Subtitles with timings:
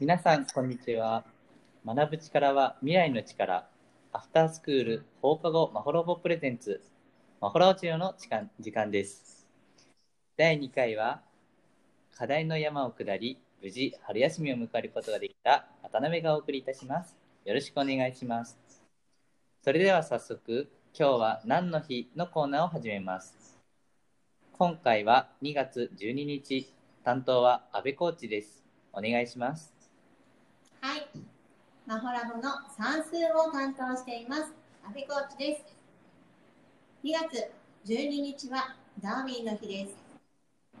[0.00, 1.26] 皆さん、こんにちは。
[1.84, 3.68] 学ぶ力は未来の力。
[4.14, 6.80] アフタースクール放課後マホロボプレゼンツ。
[7.38, 9.46] マホラオチオの時間時間です。
[10.38, 11.20] 第2回は、
[12.16, 17.18] 課題の山を下り、無事春休みを迎えることができた渡辺がお送りいたします。
[17.44, 18.58] よろしくお願いします。
[19.62, 23.58] それでは早速、今日は何の日のコーナーを始めます。
[24.52, 26.72] 今回は2月12日、
[27.04, 28.64] 担当は安部コーチです。
[28.94, 29.79] お願いします。
[31.90, 34.54] マホラボの算数を担当しています。
[34.86, 35.64] 阿部コーチです。
[37.02, 37.50] 2月
[37.84, 39.96] 12日はダーウィンの日です。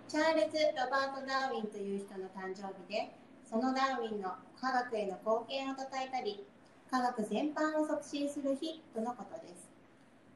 [0.06, 3.10] チャールズ・ロバート・ダーウィンという人の誕生日で、
[3.44, 6.46] そのダーウィンの科学への貢献を称えたり、
[6.88, 9.68] 科学全般を促進する日とのことです。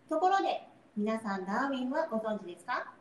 [0.09, 0.67] ところで、
[0.97, 2.93] 皆さんダーウィンはご存知ですか？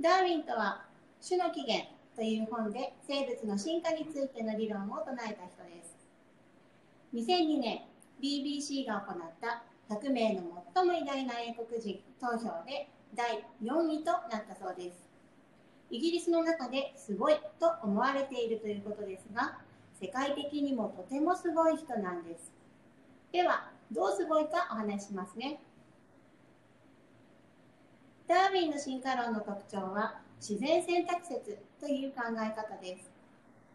[0.00, 0.86] ダーウィンとは、
[1.20, 5.96] 種の起源という本で生物の進化についての理論を唱えた人です。
[7.14, 7.80] 2002年、
[8.22, 15.02] BBC が行った100名の最も偉大な英国人投票で第4位となったそうです。
[15.90, 19.56] イギリスの中ですごいと思われているということですが、
[19.98, 22.52] 世界的にもとてもすごい人なんです。
[23.32, 25.62] では、どうすごいかお話ししますね。
[28.28, 33.10] ダーウィンの進化論の特徴は自然選択説という考え方です。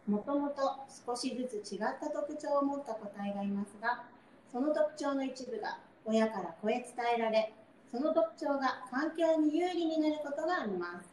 [0.08, 4.06] もともと少しずつ違った特徴を持った個体がいますが、
[4.52, 6.86] その特徴の一部が親から子へ伝
[7.18, 7.54] えられ、
[7.92, 11.08] その特徴が環境に有利になることがあります。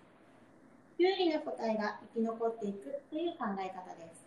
[0.96, 4.24] 有利な個体が生き残っていくという考え方です。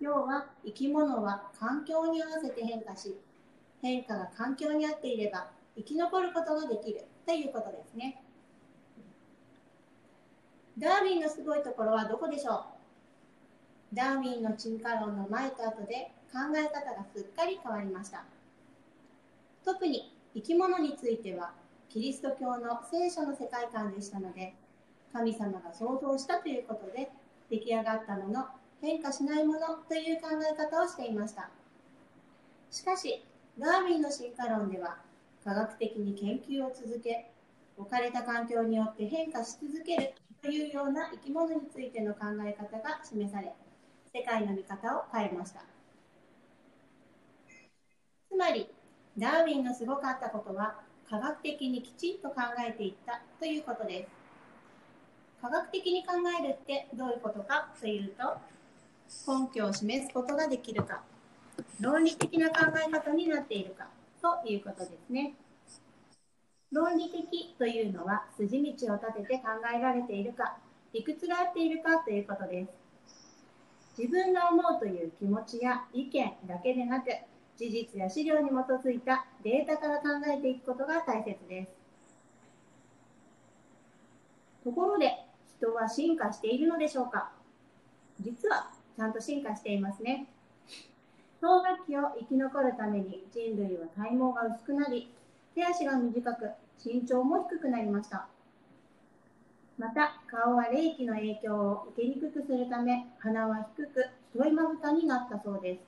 [0.00, 3.18] 要は生き物は環境に合わせて変化し、
[3.82, 8.19] 変化が環境に合っていれば生き残ることができるということですね。
[10.80, 12.64] ダーウィンのすごいところはどこでしょ
[13.92, 13.94] う？
[13.94, 18.24] ダーウィンの進化論の前と後で考え方がすっかり変わりました。
[19.62, 21.52] 特に生き物については
[21.90, 24.54] キリスト教の聖書の世界観でしたので
[25.12, 27.10] 神様が創造したということで
[27.50, 28.46] 出来上がったもの
[28.80, 31.50] 変化しないものという考え方をしていました
[32.70, 33.22] しかし
[33.58, 34.96] ダーウィンの進化論では
[35.44, 37.30] 科学的に研究を続け
[37.80, 43.54] 置かれた環境によって変化し続けるというような生き物についての考え方が示され
[44.14, 45.62] 世界の見方を変えました。
[48.28, 48.68] つまり
[49.16, 52.36] ダーウィンのすごかったことは科学的にきちんと考
[52.66, 54.10] えていったということです。
[55.40, 58.36] 科学的に考えるってどういうことかというと
[59.26, 61.02] 根拠を示すことができるか
[61.80, 63.88] 論理的な考え方になっているか
[64.20, 65.34] ということですね。
[66.72, 70.56] 論理的というのは筋道を立てて考えられているか
[70.92, 72.72] 理屈が合っているかということです。
[73.98, 77.10] 自分が思うという気持ちや意見だけでなく
[77.56, 81.70] 事実や資料に基づいたデータから考えていくことが大切です。
[84.64, 85.26] ところで
[85.58, 87.32] 人は進化しているのでしょうか？
[88.20, 90.26] 実はちゃんと進化していますね。
[91.40, 95.12] 氷河期を生き残るために人類は体毛が薄くなり
[95.54, 96.50] 手足が短く
[96.84, 98.28] 身長も低くなりました。
[99.78, 105.80] また顔は冷気の影響を受けにくくするため鼻は低く太いまぶたになったそうです。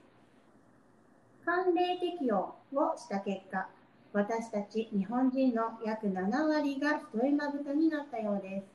[1.44, 3.68] 寒冷適応をした結果
[4.12, 8.66] 私たち日本人の約7割が太いまぶたになったようです。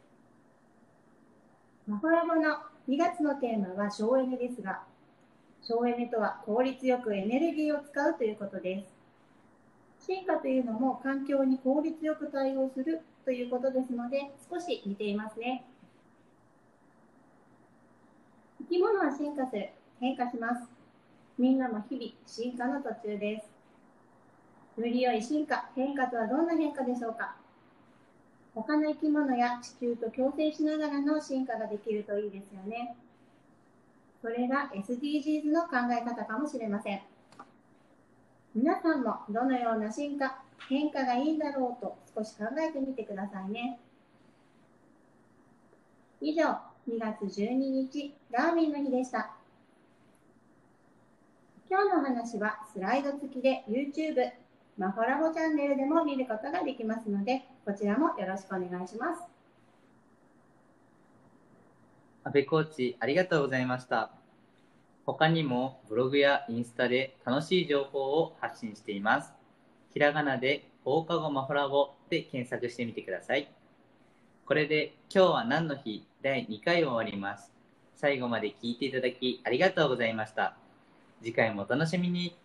[1.87, 4.83] マホラボの2月のテーマは省エネですが
[5.61, 8.96] 省エネとは効率よくエネルギーを使うということです。
[10.07, 15.65] 進化というのも環境に効率よく対応するということですので少し似ていますね。
[18.59, 19.69] 生き物は進化する。
[19.99, 20.69] 変化します。
[21.37, 24.79] みんなも日々進化の途中です。
[24.79, 27.35] より良い進化変化とはどんな変化でしょうか。
[28.55, 32.95] 他の生き物や地球と共生しながらの進化ができるといいですよね。
[34.21, 37.01] それが SDGs の考え方かもしれません。
[38.57, 43.79] 皆さんもどのような進化、変化がいいんだろうと少し考えてみてくださいね。
[46.19, 46.45] 以上、
[46.89, 49.29] 2月12日、ダーウィンの日でした。
[51.69, 54.15] 今日の話はスライド付きで YouTube、
[54.75, 59.21] マホラボチャンネルでも見ることができますので、こちらもよろしくお願いします。
[62.23, 64.09] 安部コーチ、ありがとうございました。
[65.07, 69.31] 他にもブログやインスタで楽しい情報を発信しています。
[69.93, 73.49] ひらがなで放課後マホラボで検索してみてください。
[74.45, 76.05] これで今日は何の日？
[76.21, 77.53] 第2回を終わります。
[77.95, 80.57] 最後まで聞いていただきありがとうございました。
[81.23, 82.37] 次回もお楽しみに。